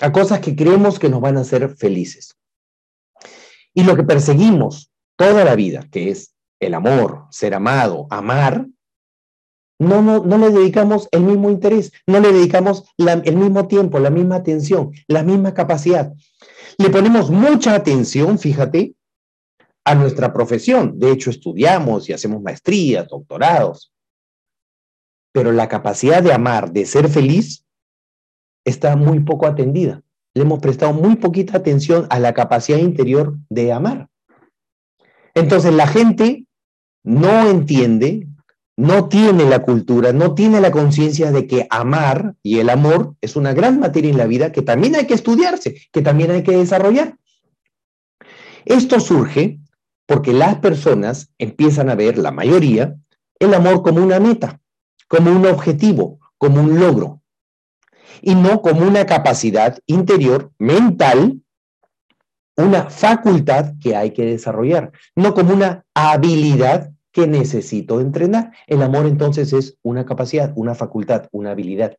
[0.00, 2.36] a cosas que creemos que nos van a hacer felices.
[3.72, 8.66] Y lo que perseguimos toda la vida, que es el amor, ser amado, amar,
[9.78, 14.10] no, no, no le dedicamos el mismo interés, no le dedicamos el mismo tiempo, la
[14.10, 16.12] misma atención, la misma capacidad.
[16.78, 18.94] Le ponemos mucha atención, fíjate,
[19.84, 20.98] a nuestra profesión.
[20.98, 23.92] De hecho, estudiamos y hacemos maestrías, doctorados.
[25.32, 27.65] Pero la capacidad de amar, de ser feliz,
[28.66, 30.02] está muy poco atendida.
[30.34, 34.08] Le hemos prestado muy poquita atención a la capacidad interior de amar.
[35.34, 36.44] Entonces la gente
[37.02, 38.26] no entiende,
[38.76, 43.36] no tiene la cultura, no tiene la conciencia de que amar y el amor es
[43.36, 46.56] una gran materia en la vida que también hay que estudiarse, que también hay que
[46.56, 47.16] desarrollar.
[48.64, 49.60] Esto surge
[50.06, 52.96] porque las personas empiezan a ver, la mayoría,
[53.38, 54.60] el amor como una meta,
[55.08, 57.22] como un objetivo, como un logro,
[58.22, 61.40] y no como una capacidad interior mental,
[62.56, 68.52] una facultad que hay que desarrollar, no como una habilidad que necesito entrenar.
[68.66, 71.96] El amor entonces es una capacidad, una facultad, una habilidad.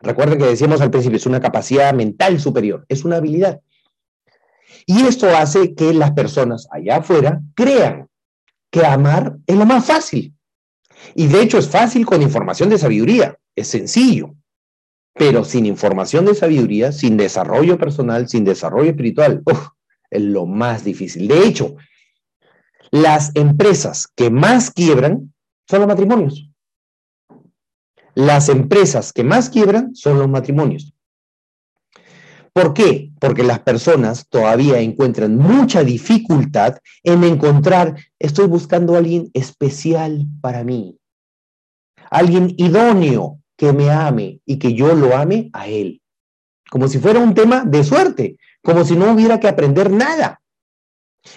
[0.00, 3.60] Recuerden que decíamos al principio, es una capacidad mental superior, es una habilidad.
[4.86, 8.08] Y esto hace que las personas allá afuera crean
[8.70, 10.34] que amar es lo más fácil.
[11.14, 14.34] Y de hecho es fácil con información de sabiduría, es sencillo.
[15.14, 19.42] Pero sin información de sabiduría, sin desarrollo personal, sin desarrollo espiritual,
[20.10, 21.28] es lo más difícil.
[21.28, 21.76] De hecho,
[22.90, 25.32] las empresas que más quiebran
[25.68, 26.50] son los matrimonios.
[28.14, 30.92] Las empresas que más quiebran son los matrimonios.
[32.52, 33.12] ¿Por qué?
[33.20, 40.64] Porque las personas todavía encuentran mucha dificultad en encontrar, estoy buscando a alguien especial para
[40.64, 40.98] mí,
[42.10, 46.00] alguien idóneo que me ame y que yo lo ame a él,
[46.70, 50.40] como si fuera un tema de suerte, como si no hubiera que aprender nada.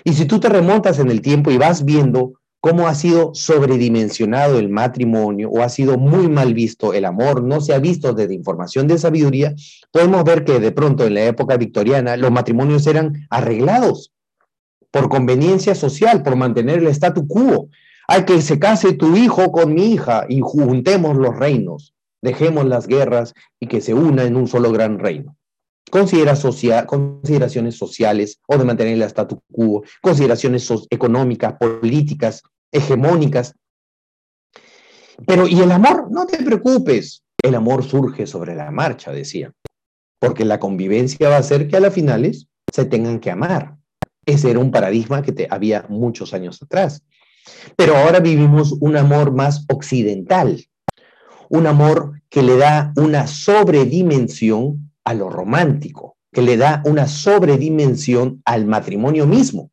[0.06, 4.58] Y si tú te remontas en el tiempo y vas viendo cómo ha sido sobredimensionado
[4.58, 8.34] el matrimonio o ha sido muy mal visto el amor, no se ha visto desde
[8.34, 9.54] información de sabiduría,
[9.92, 14.14] podemos ver que de pronto en la época victoriana los matrimonios eran arreglados
[14.92, 17.68] por conveniencia social, por mantener el statu quo.
[18.08, 21.93] Hay que se case tu hijo con mi hija y juntemos los reinos,
[22.24, 25.36] dejemos las guerras y que se una en un solo gran reino.
[25.92, 26.34] Considera
[26.88, 33.54] consideraciones sociales o de mantener el statu quo, consideraciones económicas, políticas, hegemónicas.
[35.28, 36.10] Pero, ¿y el amor?
[36.10, 37.22] No te preocupes.
[37.44, 39.52] El amor surge sobre la marcha, decía.
[40.20, 43.76] Porque la convivencia va a hacer que a las finales se tengan que amar.
[44.26, 47.04] Ese era un paradigma que te, había muchos años atrás.
[47.76, 50.66] Pero ahora vivimos un amor más occidental,
[51.50, 58.42] un amor que le da una sobredimensión a lo romántico, que le da una sobredimensión
[58.46, 59.70] al matrimonio mismo.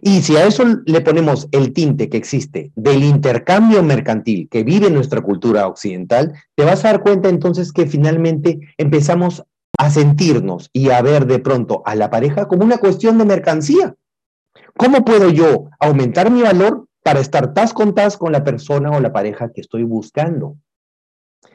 [0.00, 4.90] Y si a eso le ponemos el tinte que existe del intercambio mercantil que vive
[4.90, 9.44] nuestra cultura occidental, te vas a dar cuenta entonces que finalmente empezamos
[9.78, 13.96] a sentirnos y a ver de pronto a la pareja como una cuestión de mercancía,
[14.76, 18.98] ¿Cómo puedo yo aumentar mi valor para estar tas con tas con la persona o
[18.98, 20.56] la pareja que estoy buscando?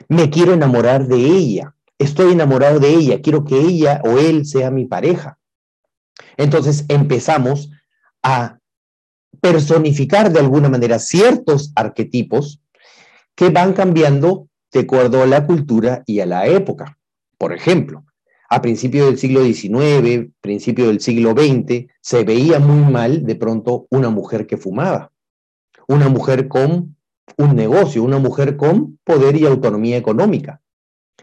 [0.07, 4.71] Me quiero enamorar de ella, estoy enamorado de ella, quiero que ella o él sea
[4.71, 5.37] mi pareja.
[6.37, 7.69] Entonces empezamos
[8.23, 8.59] a
[9.41, 12.61] personificar de alguna manera ciertos arquetipos
[13.35, 16.97] que van cambiando de acuerdo a la cultura y a la época.
[17.37, 18.05] Por ejemplo,
[18.49, 23.85] a principios del siglo XIX, principio del siglo XX, se veía muy mal de pronto
[23.89, 25.10] una mujer que fumaba,
[25.87, 26.95] una mujer con
[27.37, 30.61] un negocio, una mujer con poder y autonomía económica.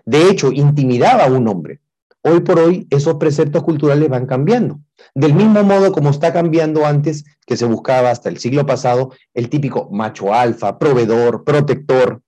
[0.05, 1.81] De hecho, intimidaba a un hombre.
[2.23, 4.81] Hoy por hoy esos preceptos culturales van cambiando.
[5.15, 9.49] Del mismo modo como está cambiando antes, que se buscaba hasta el siglo pasado, el
[9.49, 12.23] típico macho alfa, proveedor, protector,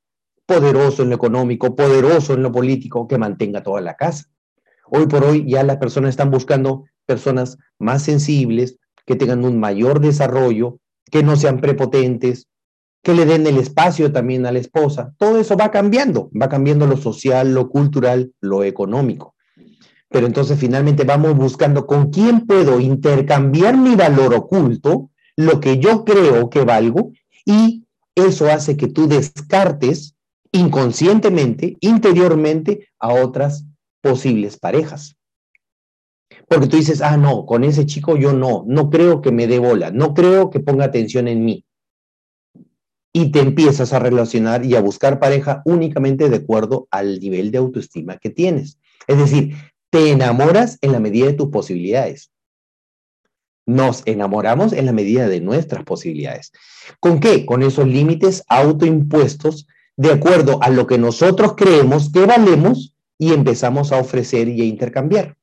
[0.47, 4.25] poderoso en lo económico, poderoso en lo político, que mantenga toda la casa.
[4.87, 10.01] Hoy por hoy ya las personas están buscando personas más sensibles, que tengan un mayor
[10.01, 10.79] desarrollo,
[11.11, 12.49] que no sean prepotentes,
[13.03, 15.15] que le den el espacio también a la esposa.
[15.19, 19.35] Todo eso va cambiando, va cambiando lo social, lo cultural, lo económico.
[20.09, 26.05] Pero entonces finalmente vamos buscando con quién puedo intercambiar mi valor oculto, lo que yo
[26.05, 27.13] creo que valgo,
[27.45, 30.15] y eso hace que tú descartes
[30.53, 33.65] inconscientemente, interiormente, a otras
[34.03, 35.17] posibles parejas.
[36.51, 39.61] Porque tú dices, ah, no, con ese chico yo no, no creo que me dé
[39.61, 41.65] bola, no creo que ponga atención en mí.
[43.13, 47.59] Y te empiezas a relacionar y a buscar pareja únicamente de acuerdo al nivel de
[47.59, 48.81] autoestima que tienes.
[49.07, 49.55] Es decir,
[49.91, 52.33] te enamoras en la medida de tus posibilidades.
[53.65, 56.51] Nos enamoramos en la medida de nuestras posibilidades.
[56.99, 57.47] ¿Con qué?
[57.47, 63.93] Con esos límites autoimpuestos de acuerdo a lo que nosotros creemos que valemos y empezamos
[63.93, 65.37] a ofrecer y a intercambiar.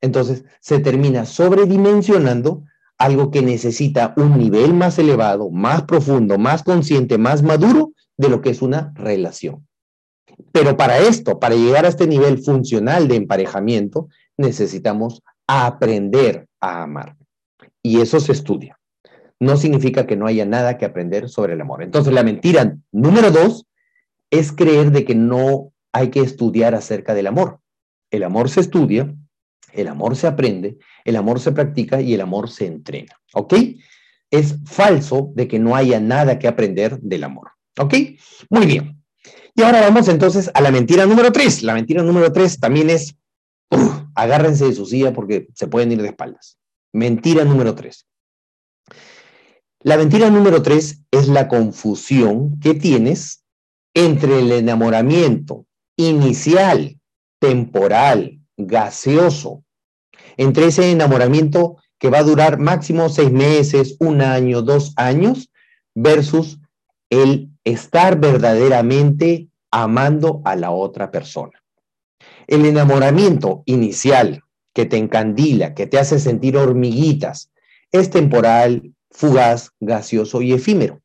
[0.00, 2.64] Entonces se termina sobredimensionando
[2.98, 8.42] algo que necesita un nivel más elevado, más profundo, más consciente, más maduro de lo
[8.42, 9.66] que es una relación.
[10.52, 17.16] Pero para esto, para llegar a este nivel funcional de emparejamiento, necesitamos aprender a amar.
[17.82, 18.78] Y eso se estudia.
[19.38, 21.82] No significa que no haya nada que aprender sobre el amor.
[21.82, 23.66] Entonces, la mentira número dos
[24.30, 27.60] es creer de que no hay que estudiar acerca del amor.
[28.10, 29.14] El amor se estudia,
[29.72, 33.12] el amor se aprende, el amor se practica y el amor se entrena.
[33.34, 33.54] ¿Ok?
[34.30, 37.50] Es falso de que no haya nada que aprender del amor.
[37.78, 37.94] ¿Ok?
[38.48, 39.02] Muy bien.
[39.54, 41.62] Y ahora vamos entonces a la mentira número tres.
[41.62, 43.16] La mentira número tres también es,
[44.14, 46.58] agárrense de su silla porque se pueden ir de espaldas.
[46.92, 48.06] Mentira número tres.
[49.82, 53.44] La mentira número tres es la confusión que tienes
[53.94, 56.98] entre el enamoramiento inicial,
[57.38, 59.62] temporal, gaseoso,
[60.36, 65.50] entre ese enamoramiento que va a durar máximo seis meses, un año, dos años,
[65.94, 66.58] versus
[67.10, 71.62] el estar verdaderamente amando a la otra persona.
[72.46, 74.42] El enamoramiento inicial
[74.72, 77.50] que te encandila, que te hace sentir hormiguitas,
[77.92, 81.00] es temporal, fugaz, gaseoso y efímero.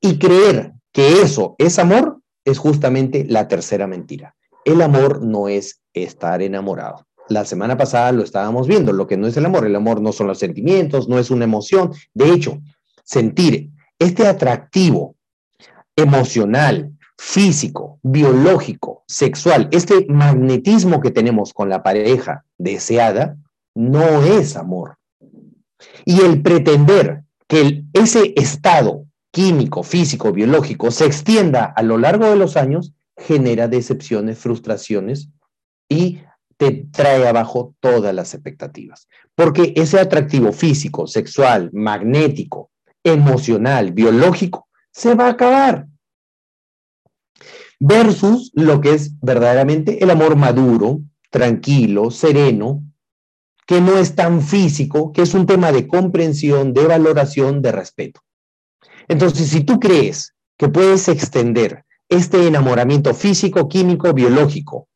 [0.00, 4.36] Y creer que eso es amor es justamente la tercera mentira.
[4.64, 7.06] El amor no es estar enamorado.
[7.28, 9.66] La semana pasada lo estábamos viendo, lo que no es el amor.
[9.66, 11.92] El amor no son los sentimientos, no es una emoción.
[12.14, 12.60] De hecho,
[13.04, 15.16] sentir este atractivo
[15.96, 23.36] emocional, físico, biológico, sexual, este magnetismo que tenemos con la pareja deseada,
[23.74, 24.98] no es amor.
[26.04, 32.36] Y el pretender que ese estado químico, físico, biológico se extienda a lo largo de
[32.36, 35.30] los años genera decepciones, frustraciones
[35.88, 36.20] y
[36.56, 39.08] te trae abajo todas las expectativas.
[39.34, 42.70] Porque ese atractivo físico, sexual, magnético,
[43.04, 45.86] emocional, biológico, se va a acabar.
[47.78, 52.82] Versus lo que es verdaderamente el amor maduro, tranquilo, sereno,
[53.66, 58.20] que no es tan físico, que es un tema de comprensión, de valoración, de respeto.
[59.08, 64.88] Entonces, si tú crees que puedes extender este enamoramiento físico, químico, biológico,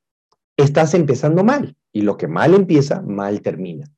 [0.62, 1.76] estás empezando mal.
[1.92, 3.90] Y lo que mal empieza, mal termina.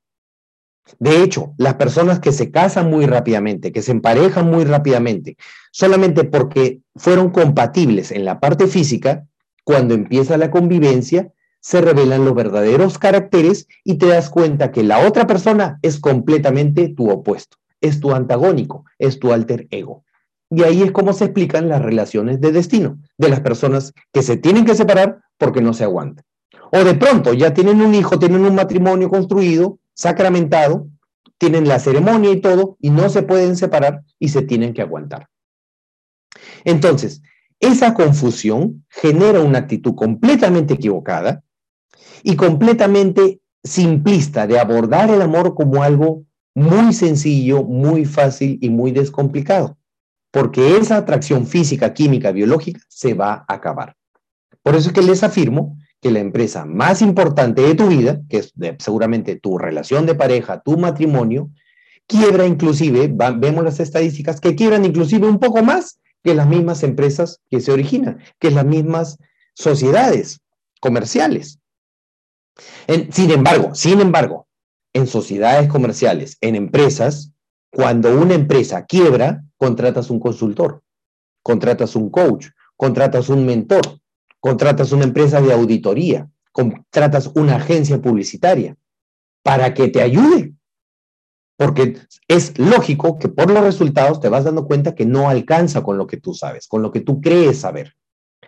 [0.99, 5.37] De hecho, las personas que se casan muy rápidamente, que se emparejan muy rápidamente,
[5.71, 9.27] solamente porque fueron compatibles en la parte física,
[9.65, 15.07] cuando empieza la convivencia, se revelan los verdaderos caracteres y te das cuenta que la
[15.07, 20.05] otra persona es completamente tu opuesto, es tu antagónico, es tu alter ego.
[20.51, 24.37] Y ahí es como se explican las relaciones de destino de las personas que se
[24.37, 26.25] tienen que separar porque no se aguantan.
[26.75, 30.89] O de pronto ya tienen un hijo, tienen un matrimonio construido, sacramentado,
[31.37, 35.29] tienen la ceremonia y todo, y no se pueden separar y se tienen que aguantar.
[36.65, 37.21] Entonces,
[37.61, 41.43] esa confusión genera una actitud completamente equivocada
[42.23, 48.93] y completamente simplista de abordar el amor como algo muy sencillo, muy fácil y muy
[48.93, 49.77] descomplicado,
[50.31, 53.95] porque esa atracción física, química, biológica se va a acabar.
[54.63, 58.39] Por eso es que les afirmo que la empresa más importante de tu vida, que
[58.39, 61.51] es seguramente tu relación de pareja, tu matrimonio,
[62.09, 67.41] quiebra inclusive, vemos las estadísticas, que quiebran inclusive un poco más que las mismas empresas
[67.49, 69.19] que se originan, que las mismas
[69.55, 70.41] sociedades
[70.81, 71.61] comerciales.
[73.11, 74.49] sin embargo, sin embargo,
[74.93, 77.31] en sociedades comerciales, en empresas,
[77.71, 80.83] cuando una empresa quiebra, contratas un consultor,
[81.45, 84.02] contratas un coach, contratas un mentor,
[84.43, 88.77] contratas una empresa de auditoría, contratas una agencia publicitaria
[89.45, 90.55] para que te ayude.
[91.57, 95.97] Porque es lógico que por los resultados te vas dando cuenta que no alcanza con
[95.97, 97.95] lo que tú sabes, con lo que tú crees saber.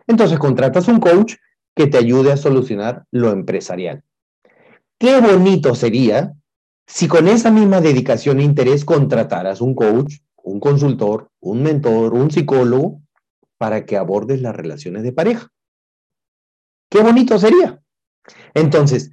[0.08, 1.34] Entonces contratas un coach
[1.76, 4.02] que te ayude a solucionar lo empresarial.
[4.98, 6.34] Qué bonito sería
[6.88, 12.32] si con esa misma dedicación e interés contrataras un coach, un consultor, un mentor, un
[12.32, 13.00] psicólogo
[13.58, 15.52] para que abordes las relaciones de pareja.
[16.94, 17.80] Qué bonito sería.
[18.54, 19.10] Entonces,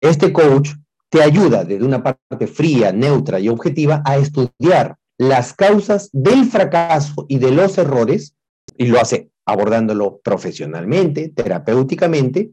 [0.00, 0.70] este coach
[1.08, 7.26] te ayuda desde una parte fría, neutra y objetiva a estudiar las causas del fracaso
[7.28, 8.34] y de los errores,
[8.76, 12.50] y lo hace abordándolo profesionalmente, terapéuticamente,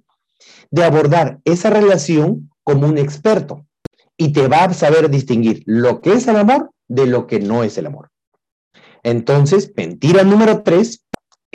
[0.70, 3.66] de abordar esa relación como un experto
[4.16, 7.64] y te va a saber distinguir lo que es el amor de lo que no
[7.64, 8.12] es el amor.
[9.02, 11.04] Entonces, mentira número tres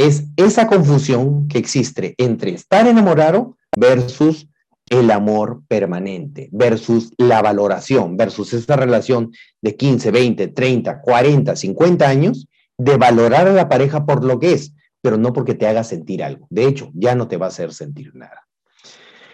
[0.07, 4.49] es esa confusión que existe entre estar enamorado versus
[4.91, 9.33] el amor permanente, versus la valoración, versus esta relación
[9.63, 14.53] de 15, 20, 30, 40, 50 años, de valorar a la pareja por lo que
[14.53, 16.47] es, pero no porque te haga sentir algo.
[16.51, 18.47] De hecho, ya no te va a hacer sentir nada.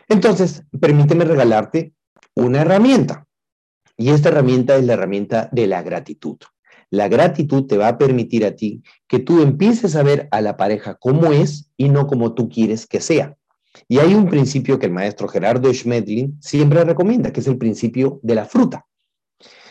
[0.09, 1.93] Entonces, permíteme regalarte
[2.35, 3.27] una herramienta.
[3.97, 6.37] Y esta herramienta es la herramienta de la gratitud.
[6.91, 10.57] La gratitud te va a permitir a ti que tú empieces a ver a la
[10.57, 13.37] pareja como es y no como tú quieres que sea.
[13.89, 18.21] Y hay un principio que el maestro Gerardo Schmedlin siempre recomienda, que es el principio
[18.23, 18.87] de la fruta.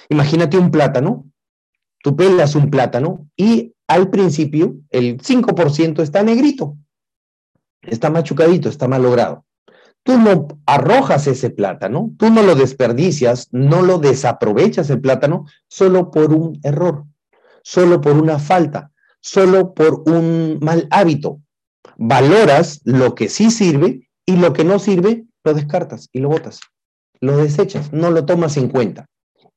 [0.10, 1.26] Imagínate un plátano,
[2.02, 6.78] tú pelas un plátano y al principio el 5% está negrito,
[7.82, 9.46] está machucadito, está malogrado
[10.08, 16.12] tú no arrojas ese plátano, tú no lo desperdicias, no lo desaprovechas el plátano solo
[16.12, 17.04] por un error,
[17.62, 18.90] solo por una falta,
[19.20, 21.42] solo por un mal hábito.
[21.98, 26.62] Valoras lo que sí sirve y lo que no sirve lo descartas y lo botas,
[27.20, 29.08] lo desechas, no lo tomas en cuenta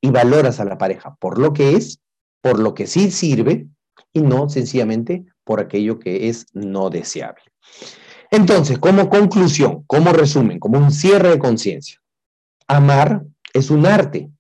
[0.00, 2.00] y valoras a la pareja por lo que es,
[2.42, 3.68] por lo que sí sirve
[4.12, 7.42] y no sencillamente por aquello que es no deseable.
[8.30, 12.00] Entonces, como conclusión, como resumen, como un cierre de conciencia,
[12.68, 14.30] amar es un arte,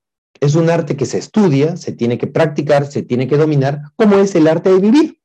[0.40, 4.16] es un arte que se estudia, se tiene que practicar, se tiene que dominar, como
[4.16, 5.20] es el arte de vivir.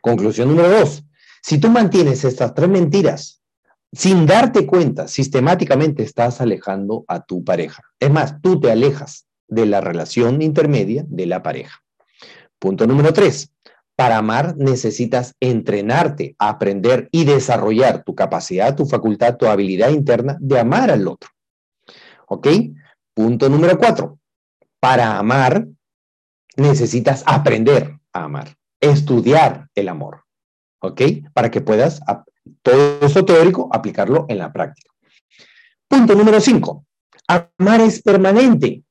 [0.00, 1.04] Conclusión número dos,
[1.42, 3.42] si tú mantienes estas tres mentiras
[3.92, 7.82] sin darte cuenta, sistemáticamente estás alejando a tu pareja.
[7.98, 11.82] Es más, tú te alejas de la relación intermedia de la pareja.
[12.58, 13.52] Punto número tres,
[14.00, 20.58] para amar necesitas entrenarte, aprender y desarrollar tu capacidad, tu facultad, tu habilidad interna de
[20.58, 21.28] amar al otro.
[22.26, 22.48] ¿Ok?
[23.12, 24.18] Punto número cuatro.
[24.80, 25.66] Para amar
[26.56, 30.24] necesitas aprender a amar, estudiar el amor.
[30.80, 31.02] ¿Ok?
[31.34, 32.00] Para que puedas
[32.62, 34.90] todo eso teórico aplicarlo en la práctica.
[35.86, 36.86] Punto número cinco.
[37.28, 38.82] Amar es permanente.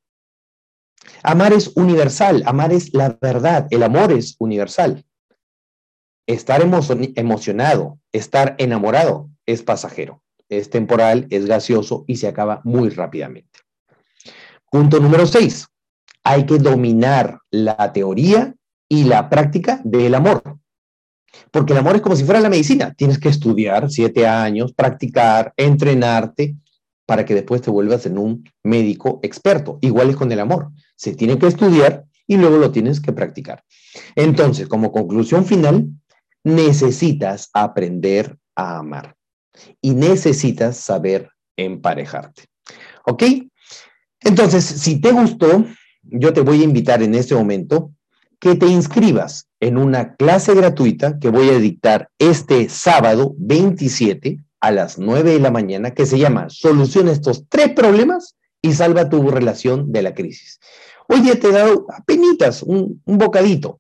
[1.24, 5.06] Amar es universal, amar es la verdad, el amor es universal.
[6.28, 6.62] Estar
[7.16, 13.60] emocionado, estar enamorado es pasajero, es temporal, es gaseoso y se acaba muy rápidamente.
[14.72, 15.68] Punto número seis.
[16.24, 18.54] Hay que dominar la teoría
[18.88, 20.60] y la práctica del amor.
[21.52, 22.94] Porque el amor es como si fuera la medicina.
[22.96, 26.56] Tienes que estudiar siete años, practicar, entrenarte
[27.06, 29.80] para que después te vuelvas en un médico experto.
[29.82, 30.72] Igual es con el amor.
[31.00, 33.64] Se tiene que estudiar y luego lo tienes que practicar.
[34.16, 35.88] Entonces, como conclusión final,
[36.44, 39.16] necesitas aprender a amar
[39.82, 42.44] y necesitas saber emparejarte.
[43.06, 43.24] ¿Ok?
[44.20, 45.66] Entonces, si te gustó,
[46.04, 47.94] yo te voy a invitar en este momento
[48.38, 54.72] que te inscribas en una clase gratuita que voy a dictar este sábado 27 a
[54.72, 59.30] las 9 de la mañana que se llama Soluciona estos tres problemas y salva tu
[59.32, 60.60] relación de la crisis.
[61.12, 63.80] Hoy día te he dado apenas un, bocadito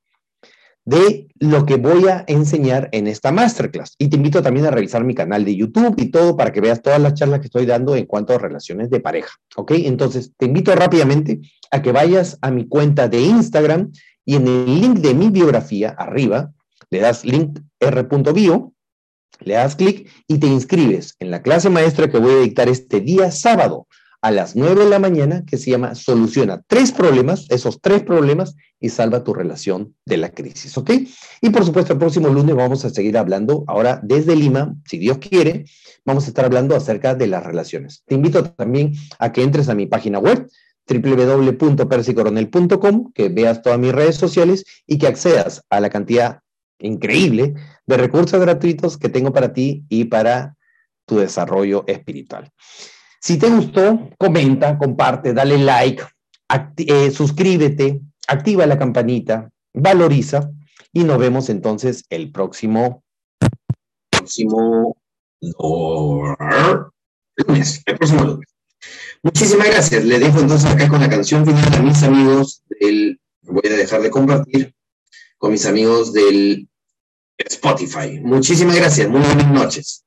[0.83, 3.93] de lo que voy a enseñar en esta masterclass.
[3.99, 6.81] Y te invito también a revisar mi canal de YouTube y todo para que veas
[6.81, 9.29] todas las charlas que estoy dando en cuanto a relaciones de pareja.
[9.55, 9.73] ¿Ok?
[9.75, 13.91] Entonces, te invito rápidamente a que vayas a mi cuenta de Instagram
[14.25, 16.51] y en el link de mi biografía, arriba,
[16.89, 18.73] le das link r.bio,
[19.41, 23.01] le das clic y te inscribes en la clase maestra que voy a dictar este
[23.01, 23.85] día sábado
[24.21, 28.55] a las 9 de la mañana que se llama Soluciona tres problemas, esos tres problemas
[28.79, 30.91] y salva tu relación de la crisis, ¿ok?
[31.41, 35.19] Y por supuesto, el próximo lunes vamos a seguir hablando, ahora desde Lima, si Dios
[35.19, 35.65] quiere,
[36.05, 38.03] vamos a estar hablando acerca de las relaciones.
[38.05, 40.49] Te invito también a que entres a mi página web
[40.87, 46.39] www.persicoronel.com, que veas todas mis redes sociales y que accedas a la cantidad
[46.79, 47.53] increíble
[47.85, 50.55] de recursos gratuitos que tengo para ti y para
[51.05, 52.51] tu desarrollo espiritual.
[53.21, 56.03] Si te gustó, comenta, comparte, dale like,
[56.77, 60.49] eh, suscríbete, activa la campanita, valoriza
[60.93, 63.03] y nos vemos entonces el próximo,
[64.09, 64.95] próximo
[67.35, 68.47] lunes, el próximo lunes.
[69.21, 70.05] Muchísimas gracias.
[70.05, 74.01] Le dejo entonces acá con la canción final a mis amigos del, voy a dejar
[74.01, 74.73] de compartir
[75.37, 76.69] con mis amigos del
[77.37, 78.19] Spotify.
[78.21, 79.09] Muchísimas gracias.
[79.09, 80.05] Muy buenas noches.